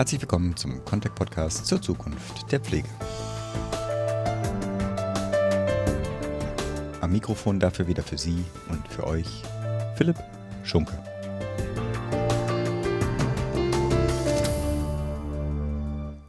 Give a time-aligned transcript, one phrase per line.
[0.00, 2.88] Herzlich willkommen zum Contact Podcast zur Zukunft der Pflege.
[7.02, 9.26] Am Mikrofon dafür wieder für Sie und für euch
[9.96, 10.16] Philipp
[10.64, 10.98] Schunke.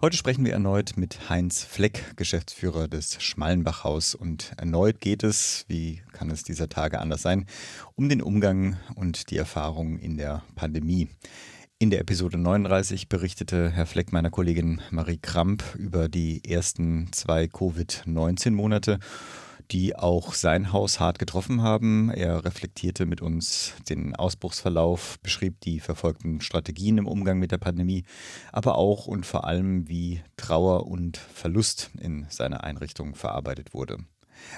[0.01, 4.15] Heute sprechen wir erneut mit Heinz Fleck, Geschäftsführer des Schmallenbachhaus.
[4.15, 7.45] Und erneut geht es, wie kann es dieser Tage anders sein,
[7.95, 11.07] um den Umgang und die Erfahrungen in der Pandemie.
[11.81, 17.47] In der Episode 39 berichtete Herr Fleck meiner Kollegin Marie Kramp über die ersten zwei
[17.47, 18.99] Covid-19-Monate
[19.71, 22.11] die auch sein Haus hart getroffen haben.
[22.11, 28.03] Er reflektierte mit uns den Ausbruchsverlauf, beschrieb die verfolgten Strategien im Umgang mit der Pandemie,
[28.51, 33.97] aber auch und vor allem, wie Trauer und Verlust in seiner Einrichtung verarbeitet wurde.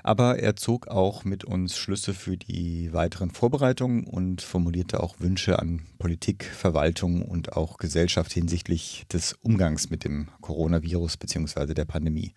[0.04, 5.60] Aber er zog auch mit uns Schlüsse für die weiteren Vorbereitungen und formulierte auch Wünsche
[5.60, 11.74] an Politik, Verwaltung und auch Gesellschaft hinsichtlich des Umgangs mit dem Coronavirus bzw.
[11.74, 12.34] der Pandemie.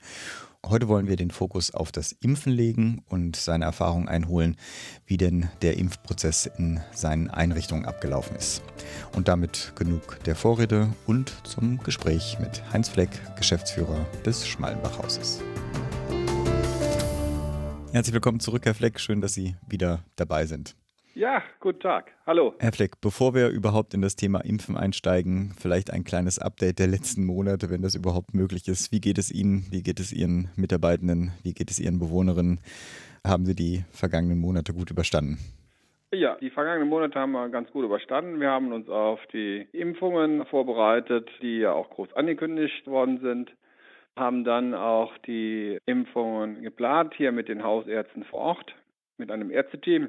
[0.69, 4.57] Heute wollen wir den Fokus auf das Impfen legen und seine Erfahrung einholen,
[5.07, 8.63] wie denn der Impfprozess in seinen Einrichtungen abgelaufen ist.
[9.15, 15.41] Und damit genug der Vorrede und zum Gespräch mit Heinz Fleck, Geschäftsführer des Schmallenbachhauses.
[17.97, 19.01] Herzlich willkommen zurück, Herr Fleck.
[19.01, 20.77] Schön, dass Sie wieder dabei sind.
[21.15, 22.13] Ja, guten Tag.
[22.27, 22.53] Hallo.
[22.59, 26.89] Herr Fleck, bevor wir überhaupt in das Thema Impfen einsteigen, vielleicht ein kleines Update der
[26.89, 28.93] letzten Monate, wenn das überhaupt möglich ist.
[28.93, 29.65] Wie geht es Ihnen?
[29.71, 31.33] Wie geht es Ihren Mitarbeitenden?
[31.43, 32.61] Wie geht es Ihren Bewohnerinnen?
[33.27, 35.39] Haben Sie die vergangenen Monate gut überstanden?
[36.13, 38.41] Ja, die vergangenen Monate haben wir ganz gut überstanden.
[38.41, 43.57] Wir haben uns auf die Impfungen vorbereitet, die ja auch groß angekündigt worden sind
[44.17, 48.75] haben dann auch die Impfungen geplant, hier mit den Hausärzten vor Ort,
[49.19, 50.09] mit einem Ärzteteam.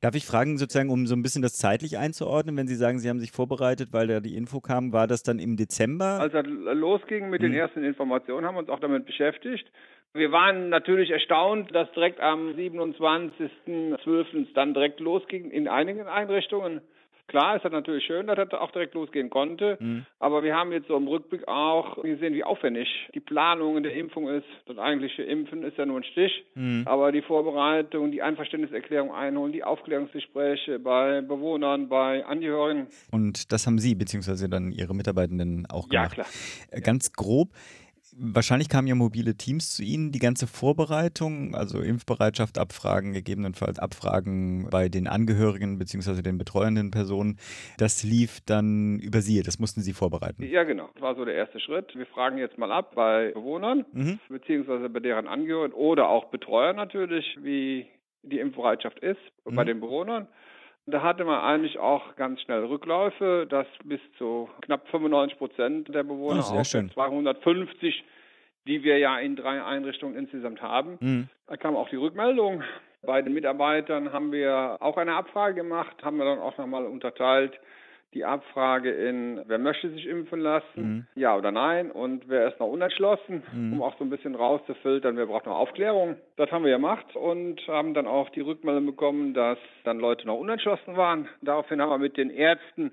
[0.00, 3.08] Darf ich fragen, sozusagen, um so ein bisschen das zeitlich einzuordnen, wenn Sie sagen, Sie
[3.08, 6.20] haben sich vorbereitet, weil da die Info kam, war das dann im Dezember?
[6.20, 7.50] Als das losging mit hm.
[7.50, 9.70] den ersten Informationen, haben wir uns auch damit beschäftigt.
[10.14, 14.52] Wir waren natürlich erstaunt, dass direkt am 27.12.
[14.54, 16.82] dann direkt losging in einigen Einrichtungen.
[17.28, 20.06] Klar, es ist natürlich schön, dass das auch direkt losgehen konnte, mhm.
[20.18, 23.92] aber wir haben jetzt so im Rückblick auch gesehen, wie aufwendig die Planung in der
[23.92, 24.46] Impfung ist.
[24.66, 26.84] Das eigentliche Impfen ist ja nur ein Stich, mhm.
[26.86, 32.86] aber die Vorbereitung, die Einverständniserklärung einholen, die Aufklärungsgespräche bei Bewohnern, bei Angehörigen.
[33.10, 36.16] Und das haben Sie beziehungsweise dann Ihre Mitarbeitenden auch gemacht.
[36.16, 36.26] Ja, klar.
[36.70, 37.50] Äh, ganz grob,
[38.20, 44.68] Wahrscheinlich kamen ja mobile Teams zu Ihnen, die ganze Vorbereitung, also Impfbereitschaft abfragen, gegebenenfalls Abfragen
[44.70, 46.22] bei den Angehörigen bzw.
[46.22, 47.38] den betreuenden Personen.
[47.78, 50.42] Das lief dann über Sie, das mussten Sie vorbereiten.
[50.42, 50.88] Ja, genau.
[50.94, 51.94] Das war so der erste Schritt.
[51.94, 54.18] Wir fragen jetzt mal ab bei Bewohnern mhm.
[54.28, 57.86] beziehungsweise bei deren Angehörigen oder auch Betreuern natürlich, wie
[58.22, 59.54] die Impfbereitschaft ist mhm.
[59.54, 60.26] bei den Bewohnern.
[60.90, 66.02] Da hatte man eigentlich auch ganz schnell Rückläufe, dass bis zu knapp 95 Prozent der
[66.02, 68.04] Bewohner oh, aus 250,
[68.66, 71.28] die wir ja in drei Einrichtungen insgesamt haben, mhm.
[71.46, 72.62] da kam auch die Rückmeldung.
[73.02, 77.60] Bei den Mitarbeitern haben wir auch eine Abfrage gemacht, haben wir dann auch nochmal unterteilt
[78.14, 81.06] die Abfrage in, wer möchte sich impfen lassen, mhm.
[81.14, 83.74] ja oder nein, und wer ist noch unentschlossen, mhm.
[83.74, 86.16] um auch so ein bisschen rauszufiltern, wer braucht noch Aufklärung.
[86.36, 90.38] Das haben wir gemacht und haben dann auch die Rückmeldung bekommen, dass dann Leute noch
[90.38, 91.28] unentschlossen waren.
[91.42, 92.92] Daraufhin haben wir mit den Ärzten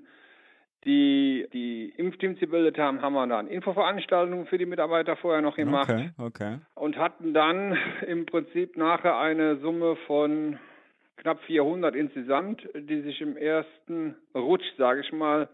[0.86, 5.90] die die Impfteams gebildet haben, haben wir dann Infoveranstaltungen für die Mitarbeiter vorher noch gemacht.
[5.90, 6.58] Okay, okay.
[6.74, 7.76] Und hatten dann
[8.06, 10.58] im Prinzip nachher eine Summe von
[11.16, 15.48] knapp 400 insgesamt, die sich im ersten Rutsch, sage ich mal,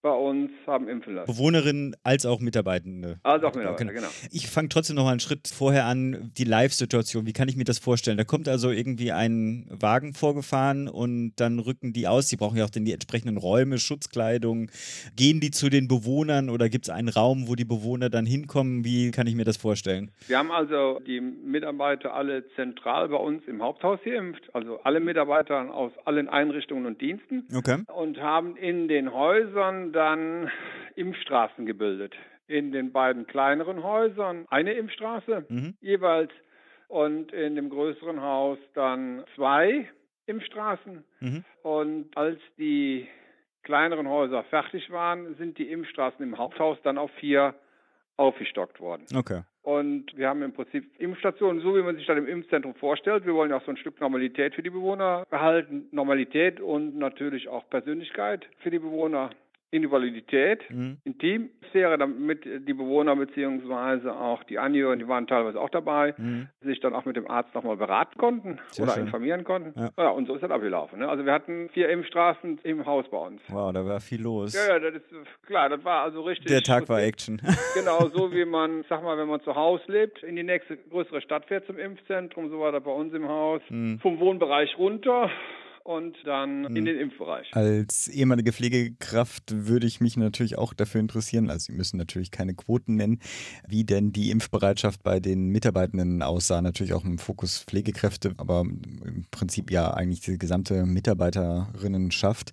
[0.00, 1.32] bei uns haben impfen lassen.
[1.32, 3.18] Bewohnerinnen als auch Mitarbeitende.
[3.22, 4.06] Als auch Mitarbeiter, genau.
[4.30, 7.26] Ich fange trotzdem noch mal einen Schritt vorher an, die Live-Situation.
[7.26, 8.16] Wie kann ich mir das vorstellen?
[8.16, 12.28] Da kommt also irgendwie ein Wagen vorgefahren und dann rücken die aus.
[12.28, 14.70] Die brauchen ja auch die entsprechenden Räume, Schutzkleidung.
[15.16, 18.84] Gehen die zu den Bewohnern oder gibt es einen Raum, wo die Bewohner dann hinkommen?
[18.84, 20.10] Wie kann ich mir das vorstellen?
[20.28, 24.42] Wir haben also die Mitarbeiter alle zentral bei uns im Haupthaus geimpft.
[24.52, 27.48] Also alle Mitarbeiter aus allen Einrichtungen und Diensten.
[27.54, 27.82] Okay.
[27.92, 30.50] Und haben in den Häusern dann
[30.96, 32.14] Impfstraßen gebildet.
[32.46, 35.74] In den beiden kleineren Häusern eine Impfstraße mhm.
[35.80, 36.32] jeweils
[36.88, 39.88] und in dem größeren Haus dann zwei
[40.26, 41.04] Impfstraßen.
[41.20, 41.44] Mhm.
[41.62, 43.06] Und als die
[43.62, 47.54] kleineren Häuser fertig waren, sind die Impfstraßen im Haupthaus dann auf vier
[48.16, 49.04] aufgestockt worden.
[49.14, 49.42] Okay.
[49.62, 53.26] Und wir haben im Prinzip Impfstationen, so wie man sich das im Impfzentrum vorstellt.
[53.26, 55.88] Wir wollen ja auch so ein Stück Normalität für die Bewohner behalten.
[55.92, 59.30] Normalität und natürlich auch Persönlichkeit für die Bewohner.
[59.70, 60.96] Individualität, mhm.
[61.04, 66.48] Intimsphäre, damit die Bewohner beziehungsweise auch die Angehörigen, die waren teilweise auch dabei, mhm.
[66.62, 69.04] sich dann auch mit dem Arzt nochmal beraten konnten Sehr oder schön.
[69.04, 69.78] informieren konnten.
[69.78, 69.90] Ja.
[69.98, 70.08] ja.
[70.08, 71.00] und so ist das abgelaufen.
[71.00, 71.08] Ne?
[71.08, 73.42] Also wir hatten vier Impfstraßen im Haus bei uns.
[73.48, 74.54] Wow, da war viel los.
[74.54, 76.46] Ja, ja, das ist klar, das war also richtig.
[76.46, 77.40] Der Tag war Action.
[77.74, 81.20] genau, so wie man, sag mal, wenn man zu Hause lebt, in die nächste größere
[81.20, 83.60] Stadt fährt zum Impfzentrum, so war das bei uns im Haus.
[83.68, 83.98] Mhm.
[84.00, 85.30] Vom Wohnbereich runter
[85.88, 86.84] und dann in hm.
[86.84, 87.48] den Impfbereich.
[87.56, 92.52] Als ehemalige Pflegekraft würde ich mich natürlich auch dafür interessieren, also Sie müssen natürlich keine
[92.52, 93.20] Quoten nennen,
[93.66, 96.60] wie denn die Impfbereitschaft bei den Mitarbeitenden aussah.
[96.60, 102.52] Natürlich auch im Fokus Pflegekräfte, aber im Prinzip ja eigentlich die gesamte Mitarbeiterinnenschaft.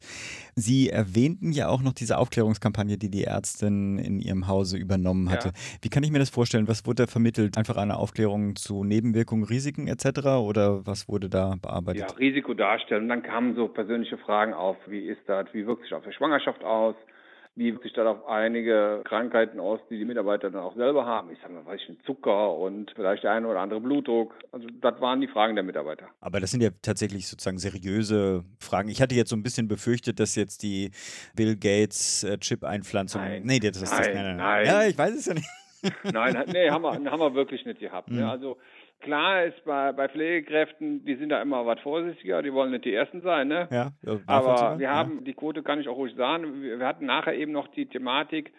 [0.55, 5.49] Sie erwähnten ja auch noch diese Aufklärungskampagne, die die Ärztin in ihrem Hause übernommen hatte.
[5.49, 5.53] Ja.
[5.81, 6.69] Wie kann ich mir das vorstellen?
[6.69, 7.57] Was wurde da vermittelt?
[7.57, 10.25] Einfach eine Aufklärung zu Nebenwirkungen, Risiken etc.
[10.39, 12.09] oder was wurde da bearbeitet?
[12.09, 13.09] Ja, Risiko darstellen.
[13.09, 16.63] Dann kamen so persönliche Fragen auf, wie ist das, wie wirkt sich auf der Schwangerschaft
[16.63, 16.95] aus,
[17.56, 21.31] wie wirkt sich das auf einige Krankheiten aus, die die Mitarbeiter dann auch selber haben.
[21.31, 24.33] Ich sage mal, weiß ich, ein Zucker und vielleicht der eine oder andere Blutdruck.
[24.51, 26.07] Also das waren die Fragen der Mitarbeiter.
[26.19, 28.89] Aber das sind ja tatsächlich sozusagen seriöse Fragen.
[28.89, 30.92] Ich hatte jetzt so ein bisschen befürchtet, dass jetzt die
[31.36, 33.21] Bill Gates äh, Chip-Einpflanzung.
[33.21, 34.13] Nein, nee, das ist nein, das.
[34.13, 34.66] Nein, nein, nein.
[34.66, 35.50] Ja, ich weiß es ja nicht.
[36.04, 38.10] nein, nee, haben wir, haben wir wirklich nicht gehabt.
[38.12, 38.21] Ne?
[38.21, 38.30] Mhm.
[38.30, 38.57] Also
[39.06, 42.94] Klar ist bei, bei Pflegekräften, die sind da immer was vorsichtiger, die wollen nicht die
[42.94, 43.68] Ersten sein, ne?
[43.69, 43.92] Ja,
[44.25, 47.52] aber wir haben, die Quote kann ich auch ruhig sagen, wir, wir hatten nachher eben
[47.52, 48.52] noch die Thematik,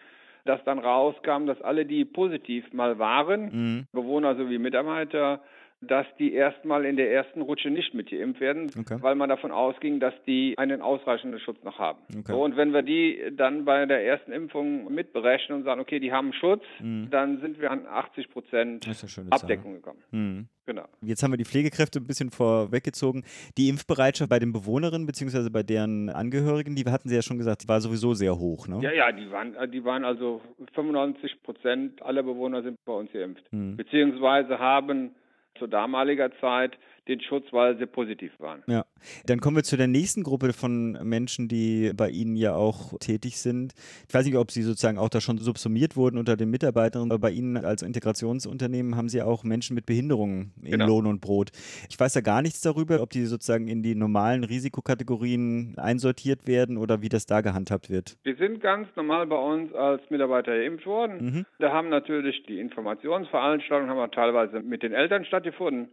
[0.45, 3.87] dass dann rauskam, dass alle, die positiv mal waren, mhm.
[3.91, 5.41] Bewohner sowie Mitarbeiter,
[5.81, 8.97] dass die erstmal in der ersten Rutsche nicht mitgeimpft werden, okay.
[8.99, 11.99] weil man davon ausging, dass die einen ausreichenden Schutz noch haben.
[12.09, 12.31] Okay.
[12.31, 16.11] So, und wenn wir die dann bei der ersten Impfung mitberechnen und sagen, okay, die
[16.11, 17.09] haben Schutz, mhm.
[17.11, 18.87] dann sind wir an 80 Prozent
[19.29, 19.75] Abdeckung Zahl.
[19.75, 19.99] gekommen.
[20.11, 20.47] Mhm.
[20.65, 20.85] Genau.
[21.01, 23.23] Jetzt haben wir die Pflegekräfte ein bisschen vorweggezogen.
[23.57, 25.49] Die Impfbereitschaft bei den Bewohnerinnen bzw.
[25.49, 28.79] bei deren Angehörigen, die hatten Sie ja schon gesagt, war sowieso sehr hoch, ne?
[28.81, 30.41] Ja, ja, die waren, die waren also
[30.73, 33.43] 95 Prozent aller Bewohner sind bei uns geimpft.
[33.51, 33.77] Mhm.
[33.77, 35.11] Beziehungsweise haben
[35.59, 36.77] zu damaliger Zeit
[37.07, 38.63] den Schutz, weil sie positiv waren.
[38.67, 38.85] Ja.
[39.25, 43.37] Dann kommen wir zu der nächsten Gruppe von Menschen, die bei Ihnen ja auch tätig
[43.37, 43.73] sind.
[44.07, 47.19] Ich weiß nicht, ob Sie sozusagen auch da schon subsumiert wurden unter den Mitarbeitern, aber
[47.19, 50.87] bei Ihnen als Integrationsunternehmen haben Sie auch Menschen mit Behinderungen in genau.
[50.87, 51.51] Lohn und Brot.
[51.89, 56.77] Ich weiß da gar nichts darüber, ob die sozusagen in die normalen Risikokategorien einsortiert werden
[56.77, 58.17] oder wie das da gehandhabt wird.
[58.23, 61.25] Wir sind ganz normal bei uns als Mitarbeiter geimpft worden.
[61.25, 61.45] Mhm.
[61.59, 65.89] Da haben natürlich die Informationsveranstaltungen haben wir teilweise mit den Eltern stattgefunden.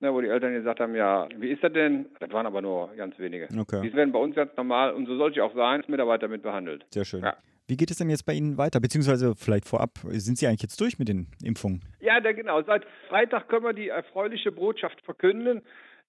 [0.00, 2.06] Ne, wo die Eltern gesagt haben, ja, wie ist das denn?
[2.20, 3.48] Das waren aber nur ganz wenige.
[3.58, 3.80] Okay.
[3.82, 6.42] Die werden bei uns ganz normal und so sollte ich auch sein, als Mitarbeiter mit
[6.42, 6.84] behandelt.
[6.90, 7.22] Sehr schön.
[7.22, 7.34] Ja.
[7.66, 8.78] Wie geht es denn jetzt bei Ihnen weiter?
[8.78, 11.80] Beziehungsweise vielleicht vorab, sind Sie eigentlich jetzt durch mit den Impfungen?
[11.98, 12.62] Ja, da, genau.
[12.62, 15.62] Seit Freitag können wir die erfreuliche Botschaft verkünden,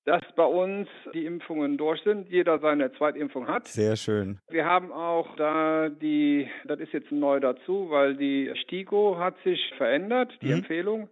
[0.06, 3.68] dass bei uns die Impfungen durch sind, jeder seine Zweitimpfung hat.
[3.68, 4.39] Sehr schön.
[4.50, 9.60] Wir haben auch da die, das ist jetzt neu dazu, weil die STIKO hat sich
[9.78, 10.60] verändert, die mhm.
[10.60, 11.10] Empfehlung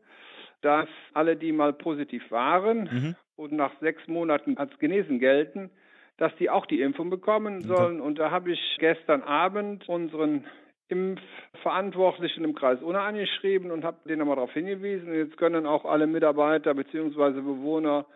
[0.66, 3.16] dass alle, die mal positiv waren mhm.
[3.36, 5.70] und nach sechs Monaten als genesen gelten,
[6.18, 8.02] dass die auch die Impfung bekommen sollen.
[8.02, 10.46] Und da habe ich gestern Abend unseren
[10.88, 15.14] Impfverantwortlichen im Kreis Unna angeschrieben und habe denen nochmal darauf hingewiesen.
[15.14, 17.42] Jetzt können auch alle Mitarbeiter bzw.
[17.42, 18.08] Bewohner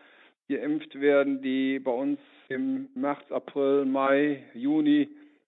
[0.50, 5.08] geimpft werden, die bei uns im März, April, Mai, Juni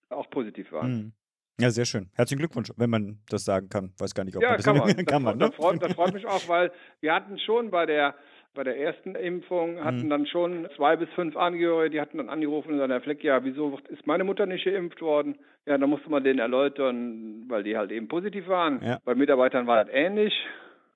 [0.09, 1.13] auch positiv waren.
[1.57, 1.63] Mhm.
[1.63, 2.09] Ja, sehr schön.
[2.15, 3.93] Herzlichen Glückwunsch, wenn man das sagen kann.
[3.97, 4.95] Weiß gar nicht, ob ja, man das kann man.
[4.95, 5.05] kann.
[5.05, 5.47] kann man ne?
[5.47, 8.15] das, freut, das freut mich auch, weil wir hatten schon bei der
[8.53, 10.09] bei der ersten Impfung hatten mhm.
[10.09, 13.43] dann schon zwei bis fünf Angehörige, die hatten dann angerufen und gesagt, Herr Fleck, ja,
[13.43, 15.37] wieso ist meine Mutter nicht geimpft worden?
[15.65, 18.81] Ja, da musste man denen erläutern, weil die halt eben positiv waren.
[18.83, 18.99] Ja.
[19.05, 20.33] Bei Mitarbeitern war das ähnlich.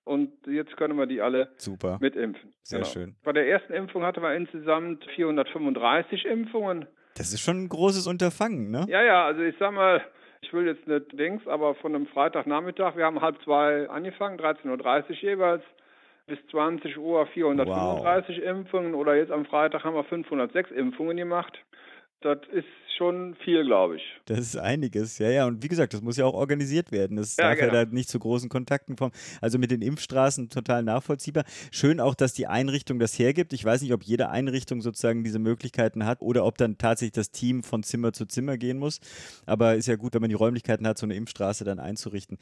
[0.03, 1.97] Und jetzt können wir die alle Super.
[1.99, 2.53] mitimpfen.
[2.61, 2.91] Sehr genau.
[2.91, 3.15] schön.
[3.23, 6.85] Bei der ersten Impfung hatten wir insgesamt 435 Impfungen.
[7.17, 8.85] Das ist schon ein großes Unterfangen, ne?
[8.87, 10.03] Ja, ja, also ich sag mal,
[10.45, 15.09] ich will jetzt nicht Dings, aber von einem Freitagnachmittag, wir haben halb zwei angefangen, 13.30
[15.09, 15.63] Uhr jeweils,
[16.27, 18.45] bis 20 Uhr 435 wow.
[18.45, 21.59] Impfungen oder jetzt am Freitag haben wir 506 Impfungen gemacht.
[22.21, 24.03] Das ist schon viel, glaube ich.
[24.25, 25.45] Das ist einiges, ja, ja.
[25.45, 27.17] Und wie gesagt, das muss ja auch organisiert werden.
[27.17, 27.73] Das ja, darf genau.
[27.73, 29.11] ja da nicht zu großen Kontakten kommen.
[29.41, 31.43] Also mit den Impfstraßen total nachvollziehbar.
[31.71, 33.53] Schön auch, dass die Einrichtung das hergibt.
[33.53, 37.31] Ich weiß nicht, ob jede Einrichtung sozusagen diese Möglichkeiten hat oder ob dann tatsächlich das
[37.31, 38.99] Team von Zimmer zu Zimmer gehen muss.
[39.45, 42.37] Aber ist ja gut, wenn man die Räumlichkeiten hat, so eine Impfstraße dann einzurichten.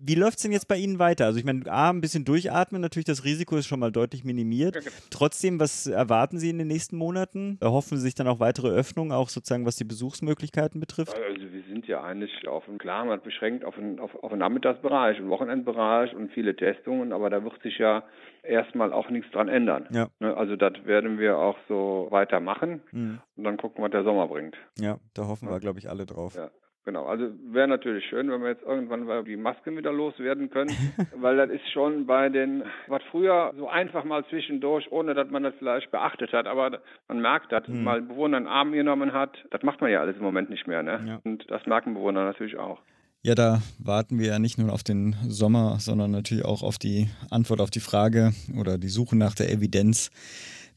[0.00, 1.26] Wie läuft es denn jetzt bei Ihnen weiter?
[1.26, 4.74] Also ich meine, A, ein bisschen durchatmen, natürlich das Risiko ist schon mal deutlich minimiert.
[4.74, 4.90] Genau.
[5.10, 7.58] Trotzdem, was erwarten Sie in den nächsten Monaten?
[7.60, 11.14] Erhoffen Sie sich dann auch weitere Öffnungen, auch sozusagen was die Besuchsmöglichkeiten betrifft?
[11.14, 14.40] Also wir sind ja eigentlich auf einen, klar, man beschränkt auf einen, auf, auf einen
[14.40, 18.04] Nachmittagsbereich, einen Wochenendbereich und viele Testungen, aber da wird sich ja
[18.42, 19.86] erstmal auch nichts dran ändern.
[19.90, 20.08] Ja.
[20.20, 23.20] Ne, also das werden wir auch so weitermachen mhm.
[23.36, 24.56] und dann gucken, was der Sommer bringt.
[24.78, 26.34] Ja, da hoffen wir, glaube ich, alle drauf.
[26.36, 26.50] Ja.
[26.86, 30.70] Genau, also wäre natürlich schön, wenn wir jetzt irgendwann die Masken wieder loswerden können,
[31.16, 35.42] weil das ist schon bei den, was früher so einfach mal zwischendurch, ohne dass man
[35.42, 36.78] das vielleicht beachtet hat, aber
[37.08, 37.82] man merkt, dass hm.
[37.82, 40.84] mal Bewohner einen Arm genommen hat, das macht man ja alles im Moment nicht mehr,
[40.84, 41.00] ne?
[41.04, 41.20] Ja.
[41.24, 42.78] Und das merken Bewohner natürlich auch.
[43.22, 47.08] Ja, da warten wir ja nicht nur auf den Sommer, sondern natürlich auch auf die
[47.28, 50.12] Antwort auf die Frage oder die Suche nach der Evidenz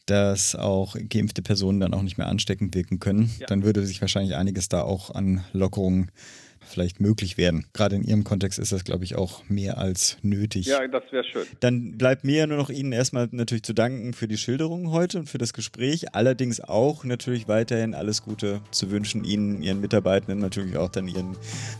[0.09, 3.31] dass auch geimpfte Personen dann auch nicht mehr ansteckend wirken können.
[3.39, 3.47] Ja.
[3.47, 6.11] Dann würde sich wahrscheinlich einiges da auch an Lockerungen
[6.65, 7.65] vielleicht möglich werden.
[7.73, 10.67] Gerade in Ihrem Kontext ist das, glaube ich, auch mehr als nötig.
[10.67, 11.45] Ja, das wäre schön.
[11.59, 15.29] Dann bleibt mir nur noch Ihnen erstmal natürlich zu danken für die Schilderung heute und
[15.29, 16.15] für das Gespräch.
[16.15, 21.35] Allerdings auch natürlich weiterhin alles Gute zu wünschen Ihnen, Ihren Mitarbeitenden, natürlich auch dann Ihren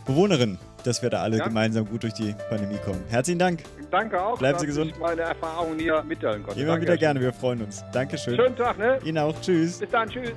[0.06, 1.44] Bewohnerinnen, dass wir da alle ja.
[1.44, 3.00] gemeinsam gut durch die Pandemie kommen.
[3.08, 3.62] Herzlichen Dank.
[3.90, 4.38] Danke auch.
[4.38, 4.92] Bleiben Sie gesund.
[4.92, 6.60] Ich meine Erfahrungen hier mitteilen konnte.
[6.60, 6.86] Immer Danke.
[6.86, 7.84] wieder gerne, wir freuen uns.
[7.92, 8.36] Dankeschön.
[8.36, 8.98] Schönen Tag, ne?
[9.04, 9.40] Ihnen auch.
[9.40, 9.78] Tschüss.
[9.78, 10.32] Bis dann, tschüss.